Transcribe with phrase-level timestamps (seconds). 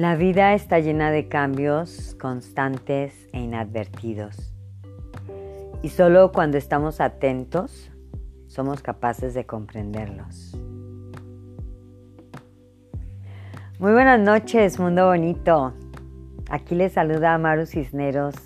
[0.00, 4.54] La vida está llena de cambios constantes e inadvertidos.
[5.82, 7.92] Y solo cuando estamos atentos
[8.46, 10.56] somos capaces de comprenderlos.
[13.78, 15.74] Muy buenas noches, mundo bonito.
[16.48, 18.36] Aquí les saluda Maru Cisneros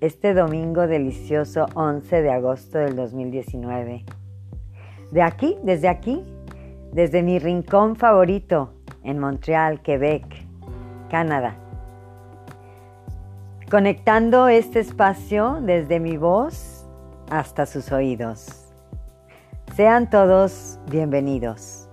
[0.00, 4.04] este domingo delicioso 11 de agosto del 2019.
[5.10, 6.22] De aquí, desde aquí,
[6.92, 10.43] desde mi rincón favorito en Montreal, Quebec
[11.14, 11.54] Canadá.
[13.70, 16.84] Conectando este espacio desde mi voz
[17.30, 18.64] hasta sus oídos.
[19.76, 21.83] Sean todos bienvenidos.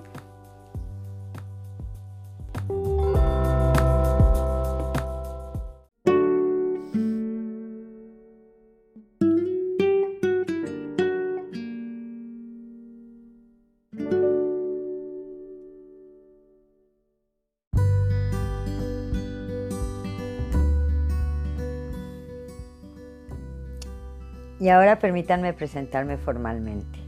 [24.62, 27.00] Y ahora permítanme presentarme formalmente.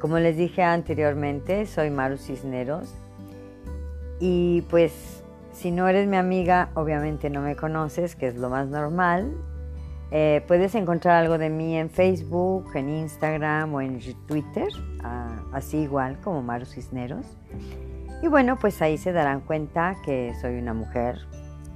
[0.00, 2.94] Como les dije anteriormente, soy Maru Cisneros
[4.18, 8.68] y pues si no eres mi amiga, obviamente no me conoces, que es lo más
[8.68, 9.30] normal.
[10.10, 14.68] Eh, puedes encontrar algo de mí en Facebook, en Instagram o en Twitter,
[15.52, 17.26] así igual como Maru Cisneros.
[18.22, 21.18] Y bueno, pues ahí se darán cuenta que soy una mujer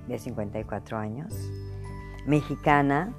[0.06, 1.34] de 54 años,
[2.26, 3.12] mexicana,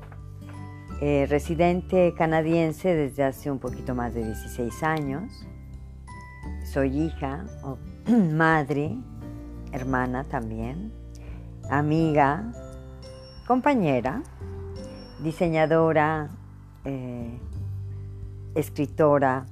[1.02, 5.46] eh, residente canadiense desde hace un poquito más de 16 años.
[6.66, 7.46] Soy hija,
[8.34, 8.98] madre,
[9.72, 10.92] hermana también,
[11.70, 12.52] amiga,
[13.48, 14.24] compañera,
[15.24, 16.32] diseñadora,
[16.84, 17.40] eh,
[18.56, 19.46] escritora,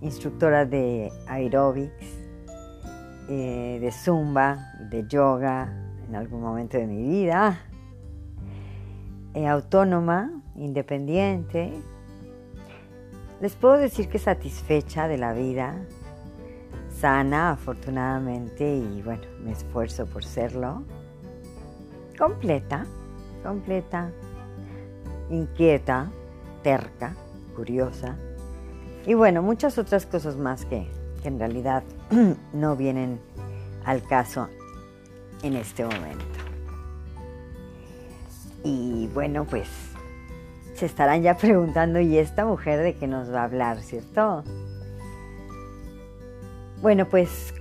[0.00, 2.18] instructora de aerobics,
[3.28, 5.72] eh, de zumba, de yoga
[6.08, 7.60] en algún momento de mi vida,
[9.34, 11.72] autónoma, independiente,
[13.40, 15.76] les puedo decir que satisfecha de la vida,
[16.98, 20.84] sana afortunadamente y bueno, me esfuerzo por serlo,
[22.18, 22.86] completa,
[23.42, 24.10] completa,
[25.30, 26.10] inquieta,
[26.62, 27.14] terca,
[27.54, 28.16] curiosa.
[29.06, 30.88] Y bueno, muchas otras cosas más que,
[31.22, 31.82] que en realidad
[32.52, 33.20] no vienen
[33.84, 34.48] al caso
[35.42, 36.24] en este momento.
[38.62, 39.93] Y bueno, pues
[40.74, 44.44] se estarán ya preguntando, ¿y esta mujer de qué nos va a hablar, cierto?
[46.82, 47.54] Bueno, pues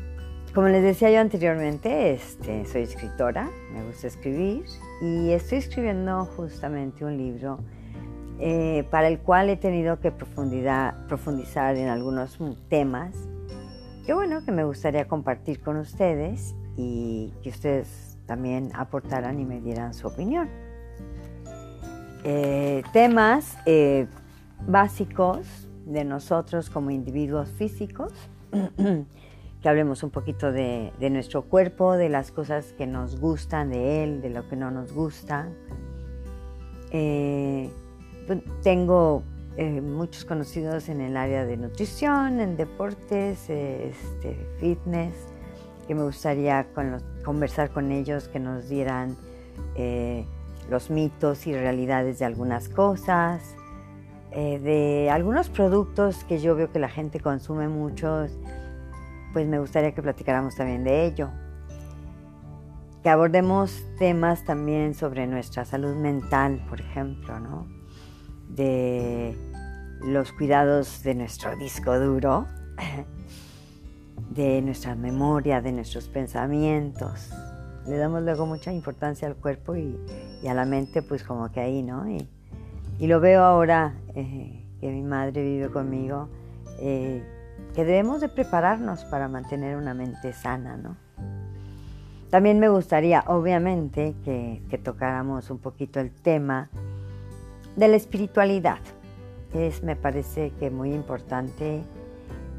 [0.54, 4.66] como les decía yo anteriormente, este, soy escritora, me gusta escribir
[5.02, 7.60] y estoy escribiendo justamente un libro
[8.40, 12.38] eh, para el cual he tenido que profundizar en algunos
[12.70, 13.16] temas
[14.06, 19.62] que bueno, que me gustaría compartir con ustedes y que ustedes también aportaran y me
[19.62, 20.50] dieran su opinión.
[22.26, 24.08] Eh, temas eh,
[24.66, 28.14] básicos de nosotros como individuos físicos,
[29.62, 34.22] que hablemos un poquito de, nuestro cuerpo, de las cosas que nos gustan de él,
[34.22, 35.50] de lo que no nos gusta.
[36.92, 37.70] Eh,
[38.26, 39.24] pues, tengo
[39.84, 45.14] muchos conocidos en el área de nutrición, en deportes, este, fitness,
[45.88, 46.66] que me gustaría
[47.24, 49.16] conversar con ellos, que nos dieran
[50.70, 53.56] los mitos y realidades de algunas cosas,
[54.32, 58.28] eh, de algunos productos que yo veo que la gente consume mucho,
[59.32, 61.30] pues me gustaría que platicáramos también de ello.
[63.02, 67.68] Que abordemos temas también sobre nuestra salud mental, por ejemplo, ¿no?
[68.48, 69.38] De
[70.02, 72.48] los cuidados de nuestro disco duro,
[74.30, 77.30] de nuestra memoria, de nuestros pensamientos,
[77.86, 80.00] le damos luego mucha importancia al cuerpo y,
[80.48, 82.10] a la mente, pues como que ahí, ¿no?
[82.10, 82.28] Y,
[83.00, 86.30] lo veo ahora eh, que mi madre vive conmigo,
[86.80, 87.22] eh,
[87.76, 90.96] que debemos de prepararnos para mantener una mente sana, ¿no?
[92.34, 96.70] También me gustaría, obviamente, que, tocáramos un poquito el tema
[97.76, 98.80] de la espiritualidad.
[99.54, 101.84] Es, me parece que muy importante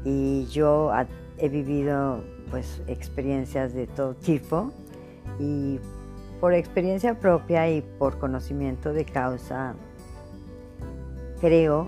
[0.05, 0.93] y yo
[1.37, 4.71] he vivido pues experiencias de todo tipo
[5.41, 5.81] y
[6.45, 9.73] por experiencia propia y por conocimiento de causa,
[11.41, 11.87] creo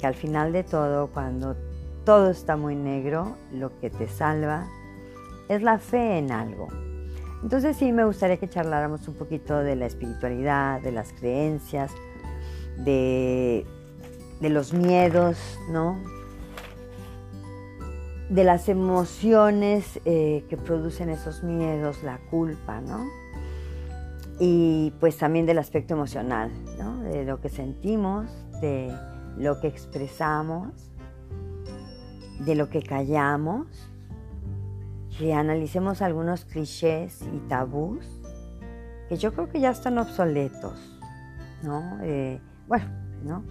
[0.00, 1.54] que al final de todo, cuando
[2.04, 4.66] todo está muy negro, lo que te salva
[5.48, 6.66] es la fe en algo.
[7.44, 11.92] Entonces sí me gustaría que charláramos un poquito de la espiritualidad, de las creencias,
[12.78, 13.64] de,
[14.40, 15.38] de los miedos,
[15.70, 15.96] ¿no?
[18.30, 23.21] de las emociones eh, que producen esos miedos, la culpa, ¿no?
[24.44, 26.50] Y pues también del aspecto emocional.
[27.04, 28.28] De lo que sentimos,
[28.60, 28.92] de
[29.38, 30.90] lo que expresamos,
[32.40, 33.68] de lo que callamos,
[35.16, 38.04] que analicemos algunos clichés y tabús
[39.08, 40.98] que yo creo que ya están obsoletos,
[41.62, 41.98] ¿no?
[42.02, 42.86] Eh, bueno,
[43.22, 43.44] ¿no?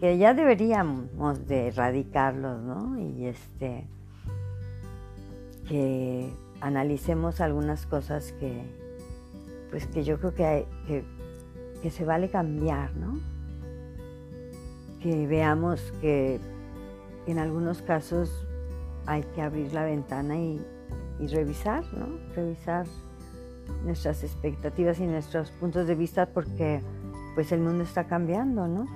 [0.00, 2.98] Que ya deberíamos de erradicarlos, ¿no?
[3.00, 3.86] Y este,
[5.66, 6.30] que
[6.60, 8.85] analicemos algunas cosas que,
[9.70, 10.66] pues que yo creo que,
[11.82, 13.20] que, se vale cambiar, ¿no?
[15.00, 16.40] Que veamos que
[17.26, 18.44] en algunos casos
[19.06, 20.60] hay que abrir la ventana y,
[21.20, 22.18] y revisar, ¿no?
[22.34, 22.86] Revisar
[23.84, 26.80] nuestras expectativas y nuestros puntos de vista porque
[27.34, 28.86] pues el mundo está cambiando, ¿no?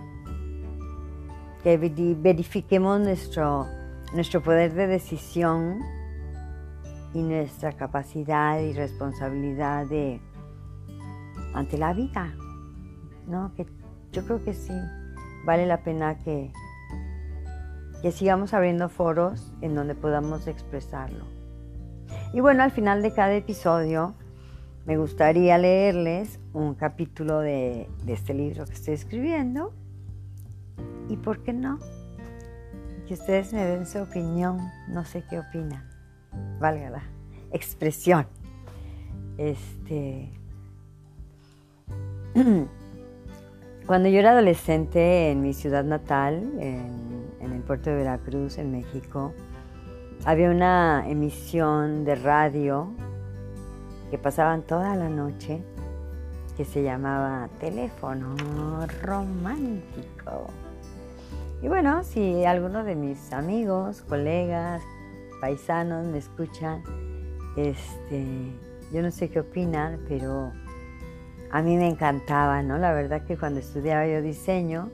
[1.62, 3.66] Que verifiquemos nuestro,
[4.14, 5.80] nuestro poder de decisión
[7.12, 10.20] y nuestra capacidad y responsabilidad de
[11.54, 12.34] ante la vida,
[13.26, 13.52] ¿no?
[13.54, 13.66] Que
[14.12, 14.74] yo creo que sí
[15.44, 16.52] vale la pena que
[18.02, 21.24] que sigamos abriendo foros en donde podamos expresarlo.
[22.32, 24.14] Y bueno, al final de cada episodio
[24.86, 29.72] me gustaría leerles un capítulo de, este libro que estoy escribiendo.
[31.08, 31.78] ¿Y por qué no?
[33.06, 34.58] Que ustedes me den su opinión,
[34.88, 35.88] no sé qué opinan.
[36.58, 37.02] Valga la
[37.52, 38.26] expresión.
[39.36, 40.32] Este.
[43.86, 47.10] Cuando yo era adolescente en mi ciudad natal, en,
[47.40, 49.32] el puerto de Veracruz, en México,
[50.24, 52.92] había una emisión de radio
[54.10, 55.62] que pasaban toda la noche
[56.56, 58.36] que se llamaba Teléfono
[59.02, 60.46] Romántico.
[61.62, 64.82] Y bueno, si alguno de mis amigos, colegas,
[65.40, 66.82] paisanos me escuchan,
[67.56, 68.52] este,
[68.92, 70.52] yo no sé qué opinan, pero
[71.52, 72.78] a mí me encantaba, ¿no?
[72.78, 74.90] La verdad que cuando estudiaba yo diseño,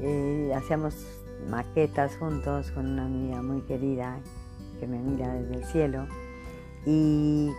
[0.00, 1.06] eh, hacíamos
[1.48, 4.18] maquetas juntos con una amiga muy querida
[4.80, 6.06] que me mira desde el cielo.
[6.86, 7.50] Y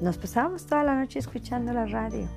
[0.00, 2.28] nos pasábamos toda la noche escuchando la radio,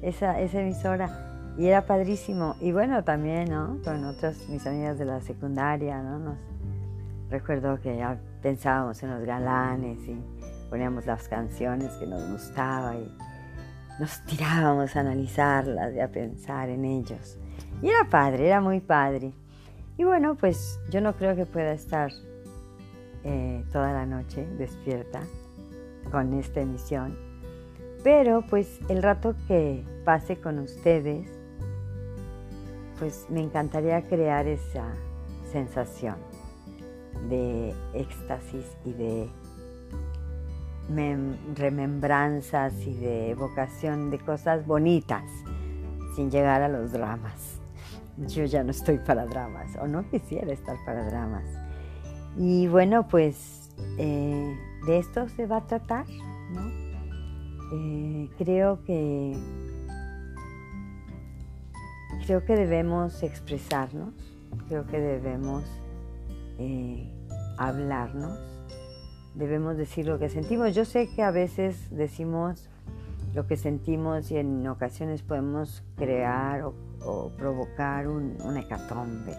[0.00, 1.54] esa, esa emisora.
[1.58, 2.56] Y era padrísimo.
[2.60, 3.78] Y bueno, también, ¿no?
[3.84, 6.18] Con otras mis amigas de la secundaria, ¿no?
[6.18, 6.38] Nos,
[7.28, 10.16] recuerdo que ya pensábamos en los galanes y
[10.70, 13.31] poníamos las canciones que nos gustaban y
[13.98, 17.38] nos tirábamos a analizarlas y a pensar en ellos.
[17.82, 19.32] Y era padre, era muy padre.
[19.98, 22.10] Y bueno, pues yo no creo que pueda estar
[23.24, 25.20] eh, toda la noche despierta
[26.10, 27.16] con esta emisión,
[28.02, 31.28] pero pues el rato que pase con ustedes,
[32.98, 34.86] pues me encantaría crear esa
[35.52, 36.16] sensación
[37.28, 39.28] de éxtasis y de
[41.54, 45.24] remembranzas y de evocación de cosas bonitas
[46.16, 47.60] sin llegar a los dramas.
[48.28, 51.44] Yo ya no estoy para dramas o no quisiera estar para dramas.
[52.36, 54.56] Y bueno, pues eh,
[54.86, 56.06] de esto se va a tratar,
[56.52, 56.68] ¿no?
[57.74, 59.34] Eh, creo que
[62.26, 64.14] creo que debemos expresarnos,
[64.68, 65.64] creo que debemos
[66.58, 67.10] eh,
[67.58, 68.38] hablarnos,
[69.34, 70.74] debemos decir lo que sentimos.
[70.74, 72.68] Yo sé que a veces decimos
[73.34, 79.34] lo que sentimos y en ocasiones podemos crear o, provocar un, una hecatombe.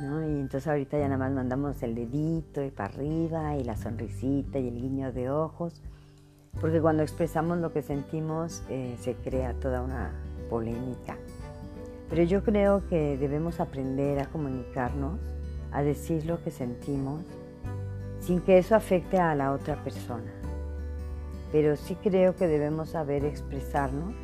[0.00, 0.22] ¿no?
[0.22, 4.58] Y entonces ahorita ya nada más mandamos el dedito y para arriba y la sonrisita
[4.58, 5.82] y el guiño de ojos,
[6.60, 10.12] porque cuando expresamos lo que sentimos eh, se crea toda una
[10.48, 11.16] polémica.
[12.08, 15.20] Pero yo creo que debemos aprender a comunicarnos,
[15.72, 17.22] a decir lo que sentimos,
[18.20, 20.38] sin que eso afecte a la otra persona
[21.52, 24.14] pero sí creo que debemos saber expresarnos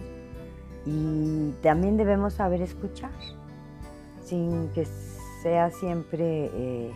[0.87, 3.13] y también debemos saber escuchar,
[4.23, 4.87] sin que
[5.43, 6.93] sea siempre eh,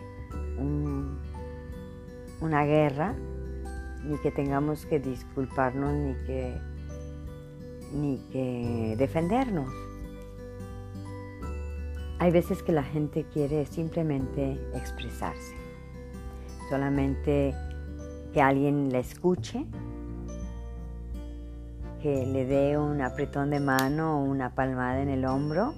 [2.41, 3.15] una guerra,
[4.05, 6.59] ni que tengamos que disculparnos, ni que,
[7.95, 9.73] ni que defendernos.
[12.19, 15.55] Hay veces que la gente quiere simplemente expresarse,
[16.69, 17.55] solamente
[18.33, 19.65] que alguien la escuche
[22.03, 25.75] que le dé un apretón de mano o una palmada en el hombro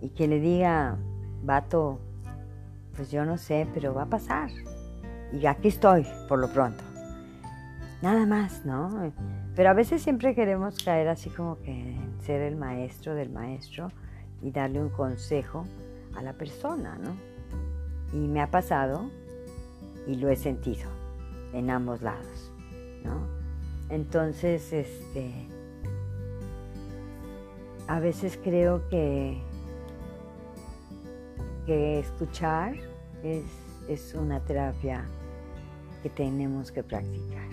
[0.00, 0.96] y que le diga,
[1.42, 1.98] vato,
[2.94, 4.50] pues yo no sé, pero va a pasar.
[5.32, 6.84] Y aquí estoy, por lo pronto.
[8.00, 9.12] Nada más, ¿no?
[9.56, 13.90] Pero a veces siempre queremos caer así como que ser el maestro del maestro
[14.40, 15.64] y darle un consejo
[16.16, 17.16] a la persona, ¿no?
[18.12, 19.10] Y me ha pasado
[20.08, 20.90] y lo he sentido
[21.52, 22.50] en ambos lados,
[23.04, 23.28] ¿no?
[23.90, 25.32] Entonces, este,
[27.86, 29.38] a veces creo que,
[31.66, 32.74] que escuchar
[33.22, 33.44] es,
[33.88, 35.04] es una terapia
[36.02, 37.48] que tenemos que practicar.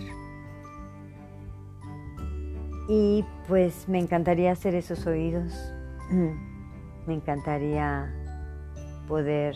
[2.88, 5.52] Y pues me encantaría hacer esos oídos,
[7.06, 8.14] me encantaría
[9.08, 9.54] poder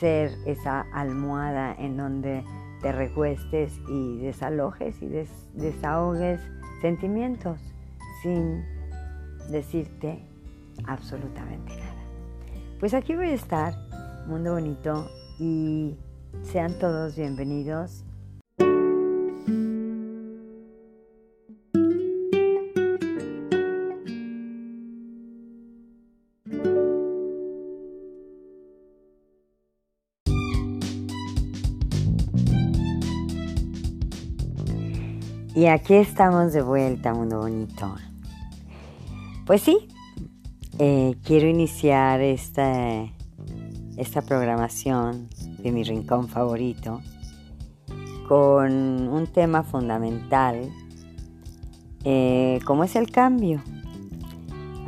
[0.00, 2.42] ser esa almohada en donde
[2.80, 5.08] te recuestes y desalojes y
[5.54, 6.40] desahogues
[6.80, 7.60] sentimientos
[8.22, 8.64] sin
[9.50, 10.24] decirte
[10.86, 12.02] absolutamente nada.
[12.80, 13.74] Pues aquí voy a estar,
[14.26, 15.06] mundo bonito,
[15.38, 15.98] y
[16.42, 18.04] sean todos bienvenidos
[35.60, 37.94] Y aquí estamos de vuelta, mundo bonito.
[39.44, 39.88] Pues sí,
[40.78, 43.04] eh, quiero iniciar esta,
[43.98, 47.02] esta programación de mi rincón favorito
[48.26, 48.72] con
[49.06, 50.72] un tema fundamental,
[52.04, 53.62] eh, como es el cambio.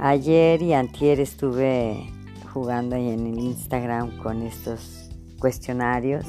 [0.00, 2.10] Ayer y antier estuve
[2.50, 6.24] jugando en el Instagram con estos cuestionarios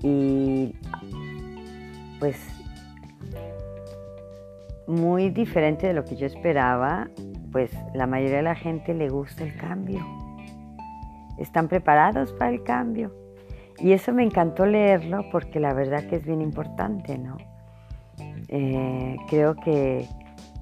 [0.00, 0.76] y
[2.20, 2.36] pues
[4.92, 7.08] muy diferente de lo que yo esperaba,
[7.50, 10.04] pues la mayoría de la gente le gusta el cambio.
[11.38, 13.12] Están preparados para el cambio.
[13.78, 17.36] Y eso me encantó leerlo porque la verdad que es bien importante, ¿no?
[18.48, 20.06] Eh, creo que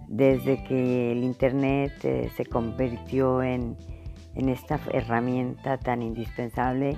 [0.07, 3.77] desde que el Internet eh, se convirtió en,
[4.37, 6.97] en esta herramienta tan indispensable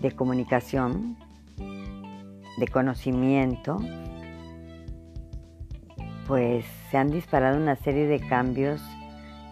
[0.00, 1.16] de comunicación,
[1.56, 3.78] de conocimiento,
[6.26, 8.80] pues se han disparado una serie de cambios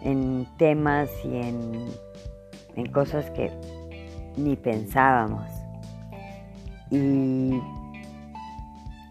[0.01, 3.51] en temas y en, cosas que
[4.37, 5.49] ni pensábamos.
[6.91, 7.59] Y,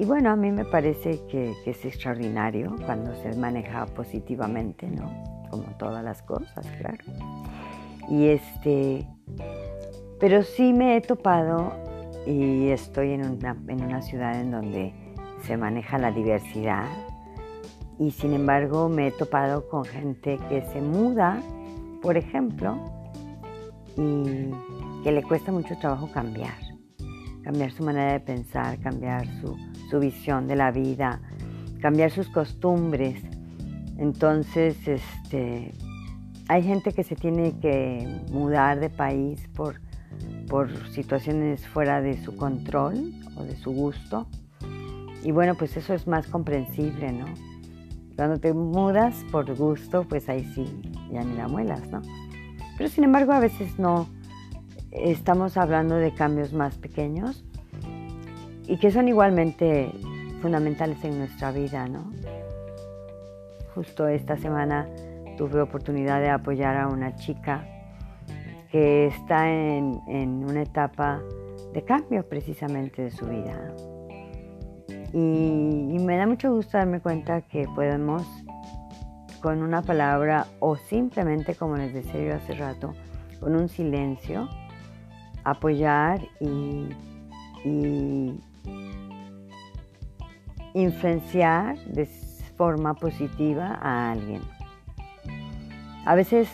[0.04, 5.10] bueno, a mí me parece que, es extraordinario cuando se maneja positivamente, ¿no?
[5.50, 7.04] Como todas las cosas, claro.
[8.08, 9.06] Y este,
[10.20, 11.72] pero sí me he topado
[12.26, 14.92] y estoy en una, en una ciudad en donde
[15.42, 16.86] se maneja la diversidad
[17.98, 21.40] y sin embargo me he topado con gente que se muda,
[22.02, 22.78] por ejemplo,
[23.96, 24.50] y
[25.02, 26.58] que le cuesta mucho trabajo cambiar,
[27.42, 29.56] cambiar su manera de pensar, cambiar su,
[30.00, 31.20] visión de la vida,
[31.80, 33.22] cambiar sus costumbres.
[33.96, 35.70] Entonces, este,
[36.48, 39.80] hay gente que se tiene que mudar de país por,
[40.48, 44.26] por situaciones fuera de su control o de su gusto.
[45.22, 47.53] Y bueno, pues eso es más comprensible, ¿no?
[48.16, 50.64] Cuando te mudas por gusto, pues ahí sí,
[51.10, 52.00] ya ni la muelas, ¿no?
[52.78, 54.08] Pero sin embargo, a veces no.
[54.90, 57.44] Estamos hablando de cambios más pequeños
[58.66, 59.90] y que son igualmente
[60.40, 62.12] fundamentales en nuestra vida, ¿no?
[63.74, 64.88] Justo esta semana
[65.36, 67.66] tuve oportunidad de apoyar a una chica
[68.70, 71.20] que está en, en una etapa
[71.72, 73.74] de cambio precisamente de su vida.
[75.14, 78.26] Y, me da mucho gusto darme cuenta que podemos
[79.40, 82.94] con una palabra o simplemente, como les decía yo hace rato,
[83.38, 84.48] con un silencio,
[85.44, 86.88] apoyar y,
[90.74, 92.06] influenciar de
[92.56, 94.42] forma positiva a alguien.
[96.06, 96.50] A veces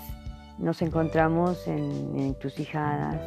[0.58, 3.18] nos encontramos en, encrucijadas,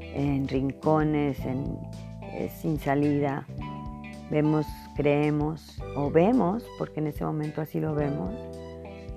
[0.00, 3.46] en rincones, eh, sin salida,
[4.30, 4.66] Vemos,
[4.96, 8.34] creemos o vemos, porque en ese momento así lo vemos,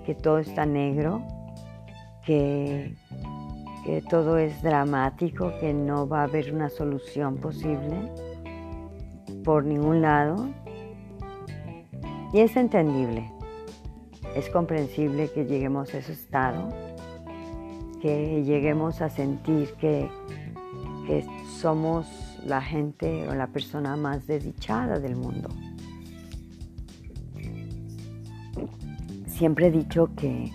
[0.06, 1.24] que todo está negro,
[2.26, 2.96] que,
[3.86, 8.12] que todo es dramático, que no va a haber una solución posible
[9.44, 10.48] por ningún lado.
[12.32, 13.32] Y es entendible,
[14.36, 16.70] es comprensible que lleguemos a ese estado,
[18.00, 20.08] que lleguemos a sentir que,
[21.08, 21.26] que
[21.60, 25.50] somos la gente o la persona más desdichada del mundo.
[29.28, 30.52] Siempre he dicho que,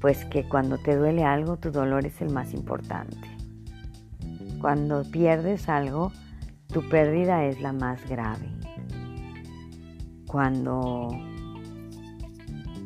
[0.00, 3.28] pues que cuando te duele algo, tu dolor es el más importante.
[4.60, 6.12] Cuando pierdes algo,
[6.72, 8.48] tu pérdida es la más grave.
[10.26, 11.10] Cuando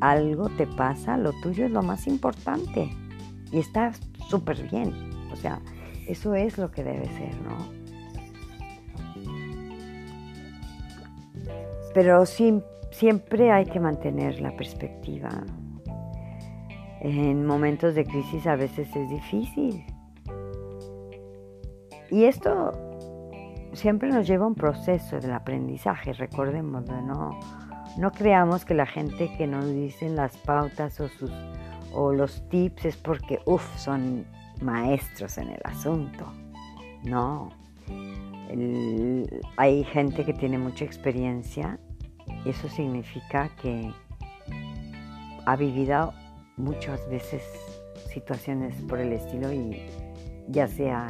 [0.00, 2.90] algo te pasa, lo tuyo es lo más importante.
[3.52, 3.92] Y está
[4.28, 5.07] súper bien.
[6.06, 7.78] Eso es lo que debe ser, ¿no?
[11.94, 15.30] Pero siempre hay que mantener la perspectiva.
[17.00, 19.84] En momentos de crisis a veces es difícil.
[22.10, 22.72] Y esto
[23.72, 27.38] siempre nos lleva a un proceso del aprendizaje, recordemos, ¿no?
[27.98, 31.30] No creamos que la gente que nos dicen las pautas o, sus,
[31.92, 34.24] o los tips es porque, uff, son
[34.60, 36.32] maestros en el asunto.
[37.04, 37.50] No.
[39.56, 41.78] hay gente que tiene mucha experiencia
[42.44, 43.92] y eso significa que
[45.46, 46.12] ha vivido
[46.56, 47.42] muchas veces
[48.12, 49.86] situaciones por el estilo y
[50.48, 51.06] ya sea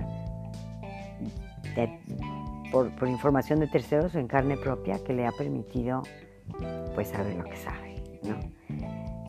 [2.71, 6.02] por, por, información de terceros o en carne propia que le ha permitido
[6.95, 8.38] pues sabe lo que sabe, ¿no?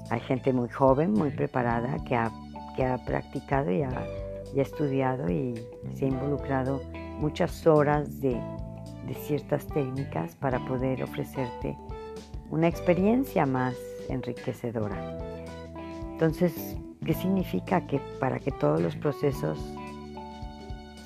[0.09, 2.31] Hay gente muy joven, muy preparada, que ha,
[2.79, 4.07] que ha practicado y ha,
[4.55, 5.53] estudiado y
[5.95, 6.81] se ha involucrado
[7.19, 8.39] muchas horas de,
[9.05, 11.75] de ciertas técnicas para poder ofrecerte
[12.50, 13.75] una experiencia más
[14.07, 15.17] enriquecedora.
[16.13, 17.86] Entonces, ¿qué significa?
[17.86, 19.59] Que para que todos los procesos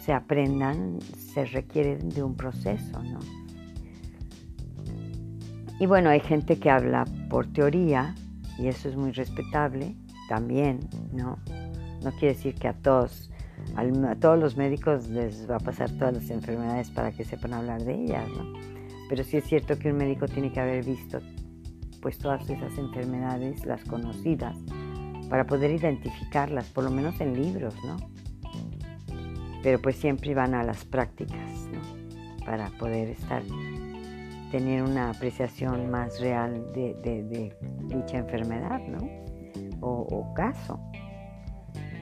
[0.05, 3.17] se aprendan, se requieren de un proceso, ¿no?
[5.79, 8.13] Y bueno, hay gente que habla por teoría
[8.59, 9.95] y eso es muy respetable
[10.29, 10.79] también,
[11.11, 11.39] ¿no?
[12.03, 13.31] No quiere decir que a todos,
[13.75, 17.83] a todos los médicos les va a pasar todas las enfermedades para que sepan hablar
[17.83, 18.53] de ellas, ¿no?
[19.09, 21.19] Pero sí es cierto que un médico tiene que haber visto
[22.01, 24.57] pues todas esas enfermedades, las conocidas,
[25.29, 27.97] para poder identificarlas, por lo menos en libros, ¿no?
[29.61, 32.45] Pero pues siempre van a las prácticas, ¿no?
[32.45, 33.41] Para poder estar
[34.53, 37.55] tener una apreciación más real de,
[37.87, 38.99] dicha enfermedad, ¿no?
[39.81, 40.79] O, caso.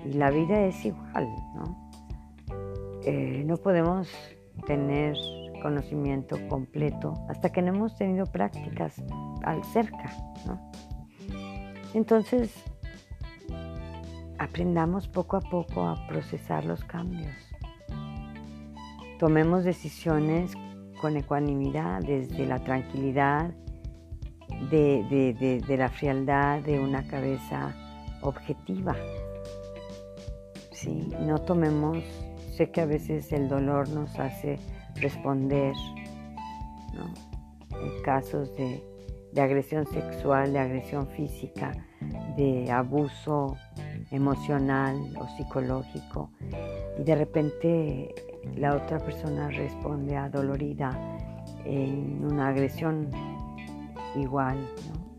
[0.05, 1.91] Y la vida es igual, ¿no?
[3.03, 4.09] Eh, no podemos
[4.65, 5.15] tener
[5.61, 9.01] conocimiento completo hasta que no hemos tenido prácticas
[9.43, 10.11] al cerca,
[10.45, 10.71] ¿no?
[11.93, 12.53] Entonces,
[14.37, 17.35] aprendamos poco a poco a procesar los cambios.
[19.19, 20.53] Tomemos decisiones
[20.99, 23.51] con ecuanimidad, desde la tranquilidad,
[24.69, 27.73] de, la frialdad de una cabeza
[28.21, 28.95] objetiva.
[30.81, 31.11] ¿Sí?
[31.19, 32.03] No tomemos,
[32.57, 34.57] sé que a veces el dolor nos hace
[34.95, 35.75] responder
[36.93, 38.83] en casos de,
[39.31, 41.71] de agresión sexual, de agresión física,
[42.35, 43.57] de abuso
[44.09, 46.31] emocional o psicológico
[46.99, 48.15] y de repente
[48.57, 50.99] la otra persona responde adolorida
[51.63, 53.07] en una agresión
[54.15, 54.57] igual,
[54.89, 55.10] ¿no?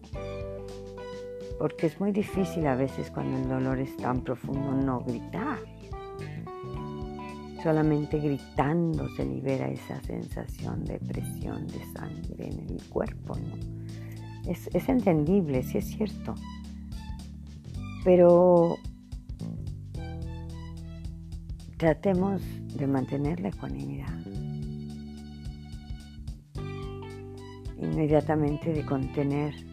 [1.59, 5.59] Porque es muy difícil a veces cuando el dolor es tan profundo no gritar.
[7.63, 13.37] Solamente gritando se libera esa sensación de presión de sangre en el cuerpo.
[14.47, 16.35] Es, es entendible, sí es cierto.
[18.05, 18.77] Pero
[21.77, 22.43] tratemos
[22.77, 24.19] de mantener la ecuanimidad.
[27.81, 29.72] Inmediatamente de contener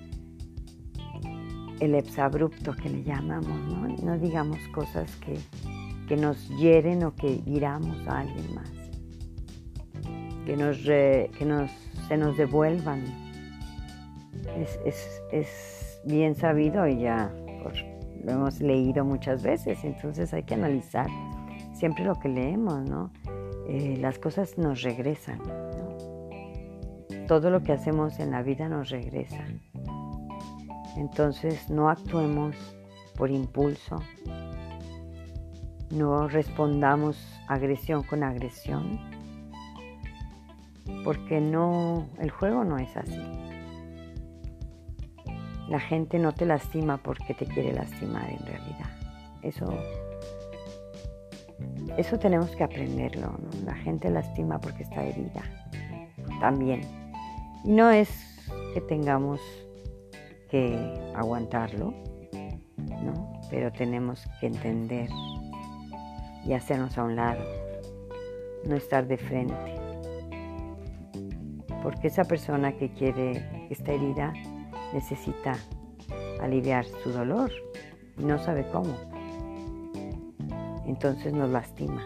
[1.80, 4.18] el exabrupto que le llamamos, ¿no?
[4.18, 5.38] digamos cosas que,
[6.16, 8.72] nos hieren o que iramos a alguien más,
[10.46, 11.70] que, nos que nos,
[12.08, 13.04] se nos devuelvan.
[14.84, 17.32] Es, bien sabido y ya
[18.24, 21.08] lo hemos leído muchas veces, entonces hay que analizar
[21.74, 23.12] siempre lo que leemos, ¿no?
[23.68, 25.40] Eh, las cosas nos regresan.
[27.28, 29.46] Todo lo que hacemos en la vida nos regresa.
[30.98, 32.56] Entonces no actuemos
[33.16, 34.02] por impulso,
[35.92, 39.00] no respondamos agresión con agresión,
[41.04, 43.22] porque no, el juego no es así.
[45.68, 48.90] La gente no te lastima porque te quiere lastimar en realidad.
[49.44, 49.78] Eso
[51.98, 53.38] eso tenemos que aprenderlo.
[53.66, 55.44] La gente lastima porque está herida
[56.40, 56.82] también.
[57.64, 58.10] Y no es
[58.74, 59.42] que tengamos
[60.50, 61.94] que aguantarlo,
[63.04, 63.40] ¿no?
[63.50, 65.10] pero tenemos que entender
[66.46, 67.44] y hacernos a un lado,
[68.66, 69.76] no estar de frente.
[71.82, 74.34] Porque esa persona que quiere, está herida,
[74.94, 75.56] necesita
[76.42, 77.52] aliviar su dolor
[78.18, 78.96] y no sabe cómo
[80.90, 82.04] entonces nos lastima.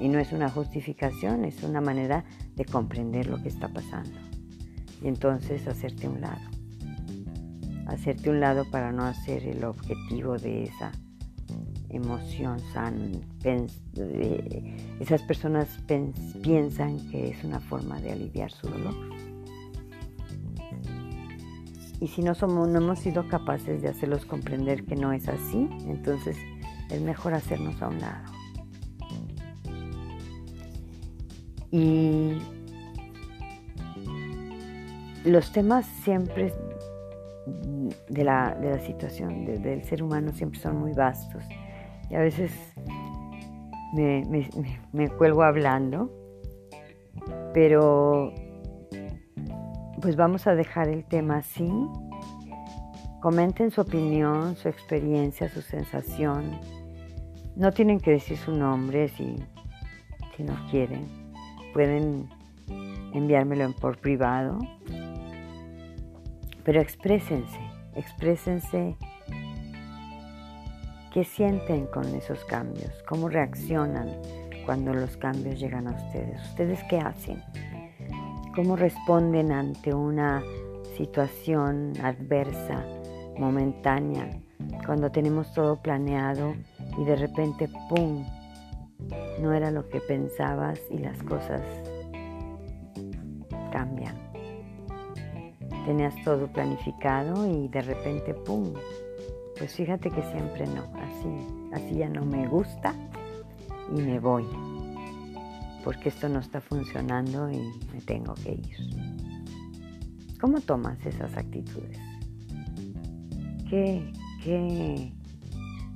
[0.00, 4.31] Y no es una justificación, es una manera de comprender lo que está pasando.
[5.02, 6.40] Y entonces hacerte un lado.
[7.86, 10.92] Hacerte un lado para no hacer el objetivo de esa
[11.92, 12.58] emoción,
[15.00, 15.68] esas personas
[16.42, 18.94] piensan que es una forma de aliviar su dolor.
[22.00, 25.68] Y si no, somos, no hemos sido capaces de hacerlos comprender que no es así,
[25.86, 26.36] entonces
[26.90, 28.32] es mejor hacernos a un lado.
[31.70, 32.38] Y
[35.24, 36.52] los temas siempre
[38.08, 41.44] de la, situación del ser humano siempre son muy vastos.
[42.10, 42.52] Y a veces
[43.94, 44.48] me,
[44.92, 46.10] me cuelgo hablando,
[47.54, 48.32] pero
[50.00, 51.70] pues vamos a dejar el tema así.
[53.20, 56.58] Comenten su opinión, su experiencia, su sensación.
[57.54, 59.36] No tienen que decir su nombre si,
[60.36, 61.06] si no quieren.
[61.72, 62.28] Pueden
[63.14, 64.58] enviármelo por privado.
[66.64, 67.60] Pero exprésense,
[67.94, 68.96] exprésense
[71.12, 74.08] qué sienten con esos cambios, cómo reaccionan
[74.64, 76.40] cuando los cambios llegan a ustedes.
[76.50, 77.42] ¿Ustedes qué hacen?
[78.54, 80.42] cómo responden ante una
[80.96, 82.84] situación adversa,
[83.38, 84.28] momentánea,
[84.84, 86.54] cuando tenemos todo planeado
[86.98, 88.24] y de repente, ¡pum!,
[89.40, 91.62] no era lo que pensabas y las cosas
[95.84, 98.72] Tenías todo planificado y de repente, ¡pum!,
[99.58, 102.94] pues fíjate que siempre no, así, así ya no me gusta
[103.94, 104.46] y me voy
[105.84, 107.58] porque esto no está funcionando y
[107.92, 108.76] me tengo que ir.
[110.40, 111.98] ¿Cómo tomas esas actitudes?
[113.68, 115.12] ¿Qué, qué,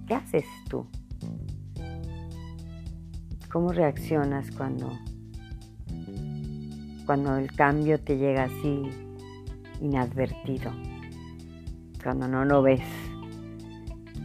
[0.06, 0.86] qué haces tú?
[3.50, 4.92] ¿Cómo reaccionas cuando,
[7.06, 8.82] cuando el cambio te llega así
[9.80, 10.72] inadvertido?
[12.02, 12.82] Cuando no lo ves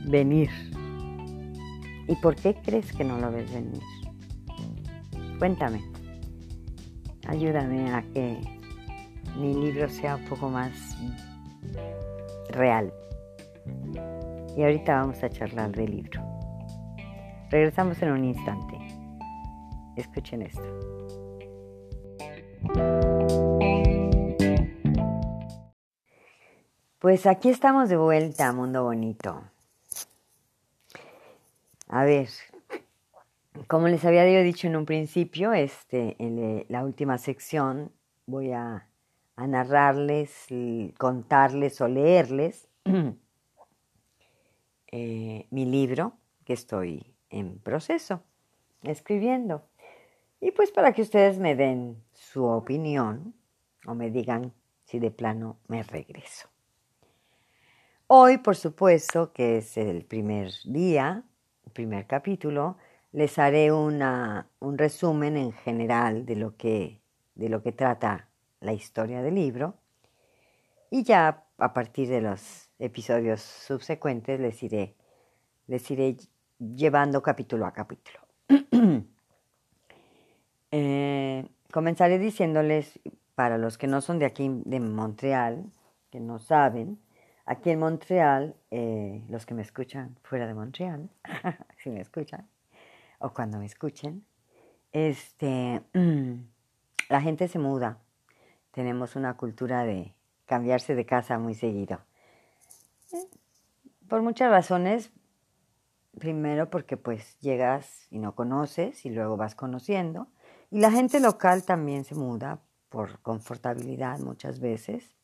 [0.05, 0.49] venir.
[2.07, 3.81] ¿Y por qué crees que no lo ves venir?
[5.39, 5.81] Cuéntame.
[7.27, 8.39] Ayúdame a que
[9.37, 10.97] mi libro sea un poco más
[12.49, 12.93] real.
[14.57, 16.21] Y ahorita vamos a charlar del libro.
[17.49, 18.77] Regresamos en un instante.
[19.95, 21.20] Escuchen esto.
[27.01, 29.41] Pues aquí estamos de vuelta, mundo bonito.
[31.87, 32.29] A ver,
[33.65, 37.91] como les había dicho en un principio, este, en eh, la última sección
[38.27, 38.87] voy a,
[39.35, 40.45] narrarles,
[40.99, 42.67] contarles o leerles
[44.91, 46.13] eh, mi libro
[46.45, 48.21] que estoy en proceso,
[48.83, 49.65] escribiendo.
[50.39, 53.33] Y pues para que ustedes me den su opinión
[53.87, 56.50] o me digan si de plano me regreso.
[58.13, 61.24] Hoy, por supuesto, que es el primer día,
[61.65, 62.76] el primer capítulo,
[63.13, 67.00] les haré una, un resumen en general de lo, que,
[67.36, 68.28] de lo que trata
[68.60, 69.76] la historia del libro
[70.89, 74.93] y ya a partir de los episodios subsecuentes les iré,
[75.67, 76.17] les iré
[76.60, 78.19] llevando capítulo a capítulo.
[80.74, 83.00] Eh, comenzaré diciéndoles,
[83.36, 85.69] para los que no son de aquí, de Montreal,
[86.12, 86.97] que no saben,
[87.45, 91.10] aquí en Montreal, eh, los que me escuchan fuera de Montreal,
[91.77, 92.47] si me escuchan,
[93.19, 94.25] o cuando me escuchen,
[94.91, 95.82] este,
[97.10, 97.99] la gente se muda.
[98.71, 100.13] Tenemos una cultura de
[100.45, 102.01] cambiarse de casa muy seguido.
[104.08, 105.12] Por muchas razones.
[106.19, 110.27] Primero porque pues llegas y no conoces y luego vas conociendo.
[110.69, 115.15] Y la gente local también se muda por confortabilidad muchas veces.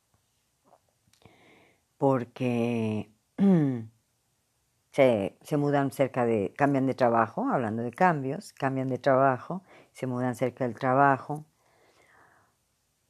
[1.97, 3.11] Porque
[4.91, 10.35] se, mudan cerca de, cambian de trabajo, hablando de cambios, cambian de trabajo, se mudan
[10.35, 11.45] cerca del trabajo,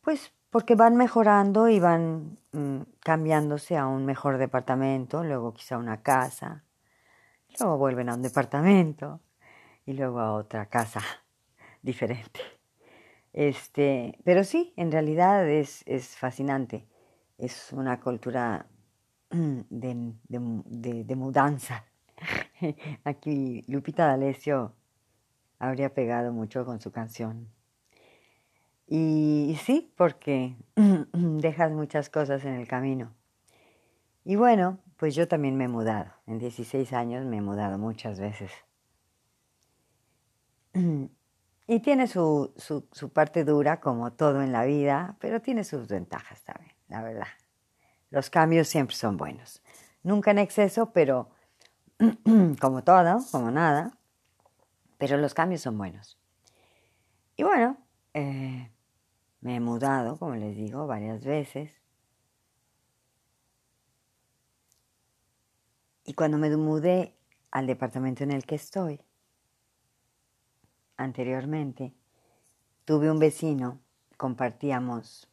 [0.01, 6.01] pues porque van mejorando y van mm, cambiándose a un mejor departamento, luego quizá una
[6.01, 6.63] casa,
[7.59, 9.21] luego vuelven a un departamento
[9.85, 11.01] y luego a otra casa
[11.81, 12.41] diferente.
[13.31, 16.87] Este, pero sí, en realidad es, es fascinante.
[17.37, 18.65] Es una cultura
[19.29, 21.85] de, mudanza.
[23.03, 24.73] Aquí Lupita D'Alessio
[25.59, 27.49] habría pegado mucho con su canción.
[28.87, 30.55] Y, sí, porque
[31.13, 33.13] dejas muchas cosas en el camino.
[34.23, 36.11] Y bueno, pues yo también me he mudado.
[36.25, 38.51] En 16 años me he mudado muchas veces.
[41.69, 46.41] Y tiene su, su parte dura, como todo en la vida, pero tiene sus ventajas
[46.45, 47.27] también, la verdad.
[48.09, 49.61] Los cambios siempre son buenos.
[50.03, 51.29] Nunca en exceso, pero
[52.61, 53.97] como todo, como nada,
[54.97, 56.17] pero los cambios son buenos.
[57.35, 57.77] Y bueno,
[58.13, 58.71] eh,
[59.41, 61.71] me he mudado, como les digo, varias veces.
[66.03, 67.15] Y cuando me mudé
[67.51, 69.01] al departamento en el que estoy,
[70.95, 71.93] anteriormente,
[72.85, 73.79] tuve un vecino,
[74.17, 75.29] compartíamos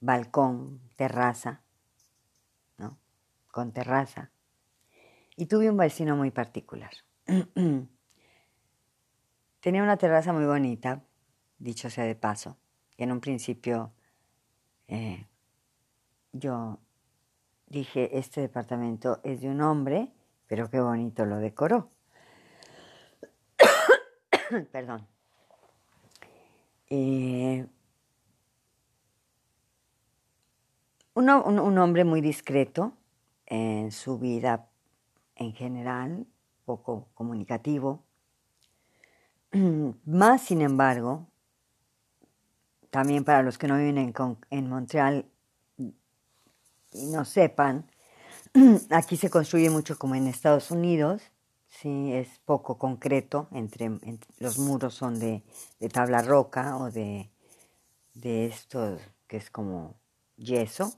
[0.00, 1.62] balcón, terraza.
[3.50, 4.30] Con terraza.
[5.36, 6.90] Y tuve un vecino muy particular.
[9.60, 11.02] Tenía una terraza muy bonita,
[11.58, 12.58] dicho sea de paso,
[12.96, 13.92] que en un principio
[14.88, 15.26] eh,
[16.32, 16.78] yo
[17.66, 20.12] dije, este departamento es de un hombre,
[20.46, 21.90] pero qué bonito lo decoró.
[24.72, 25.06] Perdón.
[26.90, 27.66] Eh,
[31.14, 32.92] un, hombre muy discreto
[33.48, 34.68] en su vida
[35.36, 36.26] en general,
[36.64, 38.04] poco comunicativo.
[40.04, 41.26] Más, sin embargo,
[42.90, 44.14] también para los que no viven en,
[44.50, 45.26] en Montreal
[46.92, 47.90] y no sepan,
[48.90, 51.22] aquí se construye mucho como en Estados Unidos,
[51.68, 53.90] sí, es poco concreto, entre,
[54.38, 55.42] los muros son de,
[55.92, 57.30] tabla roca o de,
[58.14, 59.94] de esto que es como
[60.36, 60.92] yeso,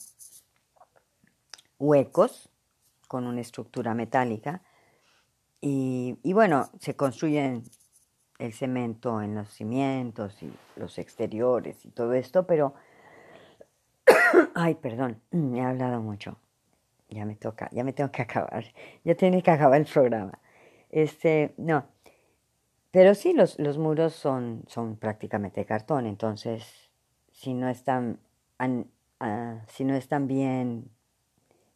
[1.81, 2.51] huecos
[3.09, 4.63] con una estructura metálica
[5.61, 7.65] y, bueno, se construyen
[8.39, 12.75] el cemento en los cimientos y los exteriores y todo esto, pero,
[14.55, 15.21] ay, perdón,
[15.55, 16.39] he hablado mucho,
[17.09, 18.65] ya me toca, ya me tengo que acabar,
[19.05, 20.39] ya tiene que acabar el programa.
[20.91, 21.85] Este, no,
[22.91, 26.91] pero sí, los, los muros son, son prácticamente cartón, entonces,
[27.33, 28.19] si no están,
[29.21, 30.91] ah, si no están bien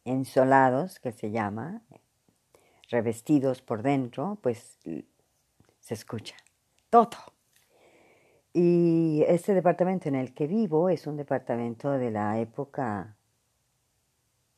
[0.05, 1.81] ensolados, que se llama,
[2.89, 4.79] revestidos por dentro, pues
[5.79, 6.35] se escucha
[6.89, 7.09] todo.
[8.53, 13.17] Y este departamento en el que vivo es un departamento de la época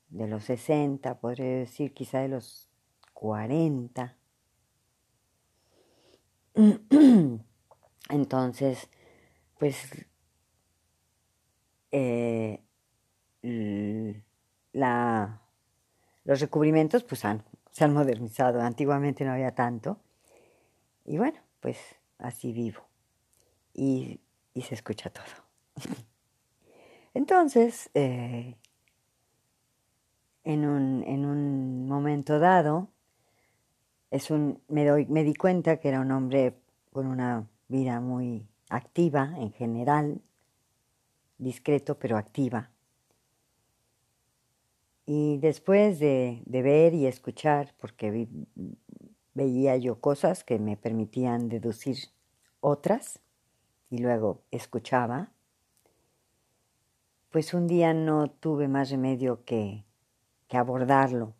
[0.10, 2.70] de los 60, podría decir quizá de los
[3.14, 4.16] 40.
[8.10, 8.88] Entonces,
[9.58, 10.06] pues
[11.92, 12.62] eh,
[14.74, 15.42] la,
[16.28, 18.62] los recubrimientos pues se han modernizado.
[18.62, 19.98] Antiguamente no había tanto.
[21.06, 21.78] Y bueno, pues
[22.20, 22.82] así vivo.
[23.74, 24.20] Y,
[24.62, 25.24] se escucha todo.
[27.14, 28.56] Entonces, eh,
[30.44, 32.90] en, un, en, un, momento dado,
[34.12, 36.58] es un, me, doy, me di cuenta que era un hombre
[36.92, 40.22] con una vida muy activa en general,
[41.38, 42.72] discreto pero activa.
[45.10, 48.28] Y después de, de ver y escuchar, porque
[49.34, 51.96] veía yo cosas que me permitían deducir
[52.60, 53.22] otras
[53.90, 55.32] y luego escuchaba,
[57.30, 59.86] pues un día no tuve más remedio que,
[60.50, 61.34] que abordarlo.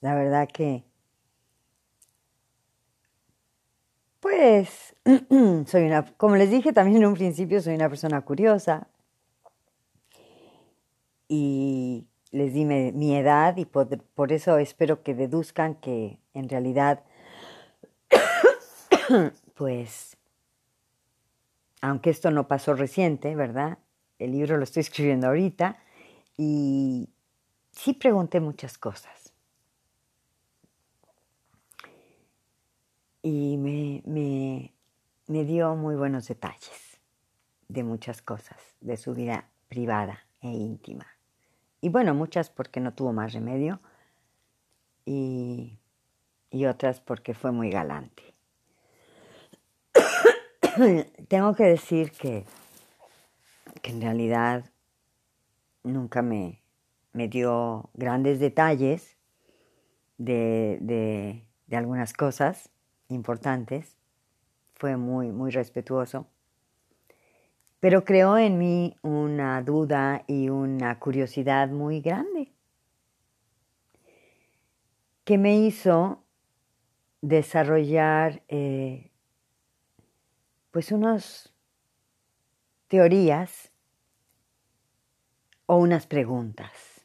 [0.00, 0.84] La verdad que,
[4.20, 4.94] pues,
[5.66, 8.86] soy una, como les dije también en un principio, soy una persona curiosa
[11.26, 17.04] y les di mi edad y por, eso espero que deduzcan que en realidad,
[19.54, 20.16] pues,
[21.80, 23.78] aunque esto no pasó reciente, ¿verdad?
[24.18, 25.78] El libro lo estoy escribiendo ahorita
[26.36, 27.08] y
[27.72, 29.32] sí pregunté muchas cosas.
[33.22, 34.72] Y me, me,
[35.26, 37.00] me dio muy buenos detalles
[37.68, 41.17] de muchas cosas, de su vida privada e íntima.
[41.80, 43.80] Y bueno, muchas porque no tuvo más remedio
[45.04, 45.78] y,
[46.66, 48.34] otras porque fue muy galante.
[51.28, 52.44] Tengo que decir que,
[53.80, 54.64] que en realidad
[55.84, 56.62] nunca me,
[57.12, 59.16] me dio grandes detalles
[60.18, 62.70] de, de, de, algunas cosas
[63.08, 63.96] importantes.
[64.74, 66.26] Fue muy, muy respetuoso
[67.80, 72.52] pero creó en mí una duda y una curiosidad muy grande
[75.28, 76.24] que me hizo
[77.20, 79.10] desarrollar eh,
[80.70, 81.52] pues unas
[82.88, 83.70] teorías
[85.66, 87.04] o unas preguntas.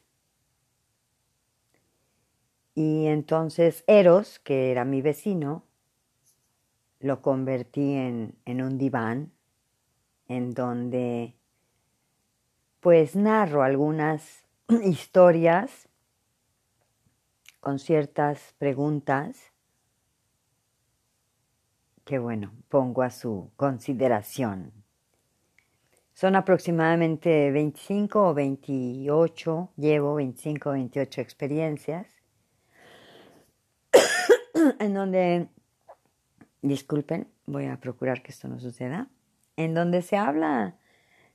[2.74, 5.64] Y entonces Eros, que era mi vecino,
[6.98, 9.33] lo convertí en, en un diván
[10.28, 11.34] en donde
[12.80, 15.88] pues narro algunas historias
[17.60, 19.54] con ciertas preguntas
[22.04, 24.72] que bueno, pongo a su consideración.
[26.12, 32.06] Son aproximadamente 25 o 28, llevo 25 o 28 experiencias,
[34.78, 35.48] en donde,
[36.62, 39.08] disculpen, voy a procurar que esto no suceda,
[39.56, 40.76] en donde se habla,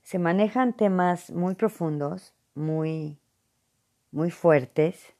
[0.02, 3.18] se manejan temas muy profundos, muy,
[4.12, 5.14] muy fuertes,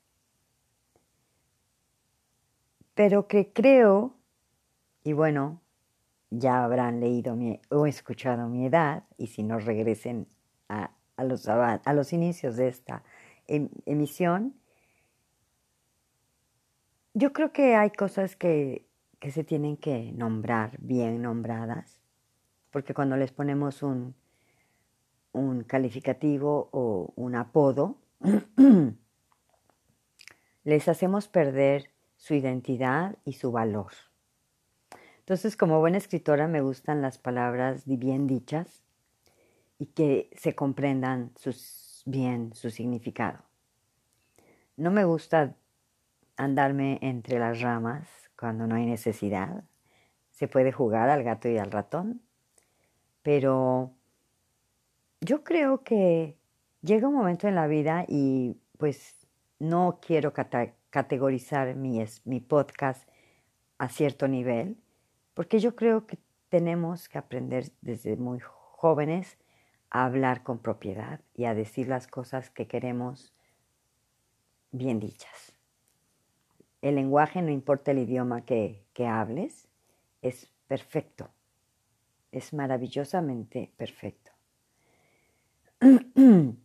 [2.94, 4.14] pero que creo,
[5.04, 5.60] y bueno,
[6.30, 7.36] ya habrán leído
[7.70, 10.28] o escuchado mi edad, y si no regresen
[10.68, 13.02] a, los, a los, inicios de esta
[13.46, 14.54] em, emisión,
[17.14, 18.86] yo creo que hay cosas que,
[19.18, 21.99] que se tienen que nombrar bien nombradas,
[22.70, 24.14] porque cuando les ponemos un,
[25.32, 27.98] un calificativo o un apodo,
[30.64, 33.92] les hacemos perder su identidad y su valor.
[35.20, 38.82] Entonces, como buena escritora me gustan las palabras bien dichas
[39.78, 41.32] y que se comprendan
[42.04, 43.38] bien su significado.
[44.76, 45.54] No me gusta
[46.36, 49.64] andarme entre las ramas cuando no hay necesidad.
[50.30, 52.22] Se puede jugar al gato y al ratón,
[53.22, 53.92] pero
[55.20, 56.36] yo creo que
[56.82, 59.26] llega un momento en la vida y pues
[59.58, 63.06] no quiero categorizar mi, mi podcast
[63.78, 64.78] a cierto nivel,
[65.34, 69.38] porque yo creo que tenemos que aprender desde muy jóvenes
[69.90, 73.34] a hablar con propiedad y a decir las cosas que queremos
[74.72, 75.52] bien dichas.
[76.80, 79.68] El lenguaje, no importa el idioma que, que hables,
[80.22, 81.30] es perfecto,
[82.32, 84.32] es maravillosamente perfecto.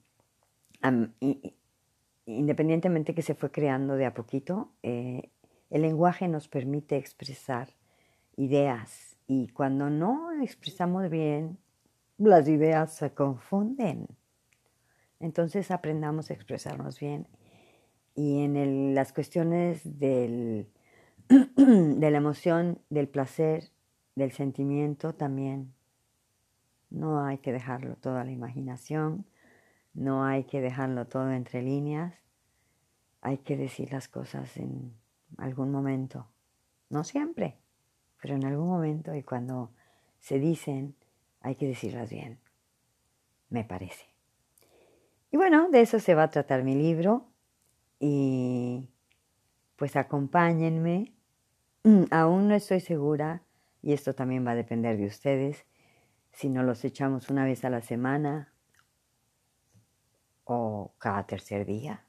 [2.28, 5.30] Independientemente que se fue creando de a poquito, eh,
[5.70, 7.70] el lenguaje nos permite expresar
[8.36, 11.58] ideas y cuando no expresamos bien,
[12.18, 14.08] las ideas se confunden.
[15.20, 17.28] Entonces aprendamos a expresarnos bien
[18.16, 20.70] y en las cuestiones del,
[21.28, 23.72] de la emoción, del placer,
[24.16, 25.74] del sentimiento también.
[26.90, 29.26] No hay que dejarlo todo a la imaginación,
[29.94, 32.14] no hay que dejarlo todo entre líneas,
[33.22, 34.94] hay que decir las cosas en
[35.38, 36.28] algún momento,
[36.90, 37.58] no siempre,
[38.22, 39.72] pero en algún momento y cuando
[40.20, 40.96] se dicen
[41.42, 42.40] hay que decirlas bien,
[43.50, 44.06] me parece.
[45.32, 47.28] Y bueno, de eso se va a tratar mi libro
[48.00, 48.90] y
[49.76, 51.14] pues acompáñenme.
[52.12, 53.45] Aún no estoy segura,
[53.86, 55.64] y esto también va a depender de ustedes,
[56.32, 58.52] si nos los echamos una vez a la semana
[60.44, 62.04] o cada tercer día.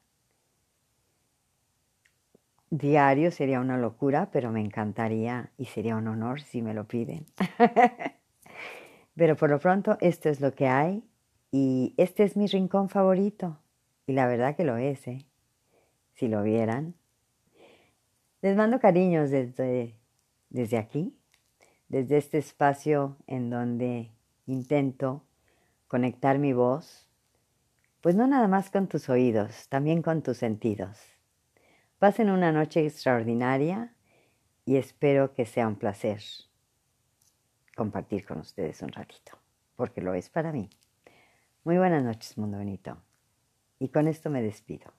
[2.71, 7.27] Diario sería una locura, pero me encantaría y sería un honor si me lo piden.
[9.15, 11.03] pero por lo pronto esto es lo que hay
[11.51, 13.59] y este es mi rincón favorito.
[14.07, 15.27] Y la verdad que lo es, ¿eh?
[16.15, 16.95] si lo vieran.
[18.41, 19.95] Les mando cariños desde,
[20.49, 21.13] desde aquí,
[21.89, 24.11] desde este espacio en donde
[24.45, 25.23] intento
[25.87, 27.07] conectar mi voz,
[28.01, 30.99] pues no nada más con tus oídos, también con tus sentidos.
[31.99, 33.95] Pasen una noche extraordinaria
[34.65, 36.21] y espero que sea un placer
[37.75, 39.37] compartir con ustedes un ratito,
[39.75, 40.69] porque lo es para mí.
[41.63, 42.97] Muy buenas noches, mundo bonito.
[43.77, 44.91] Y con esto me despido.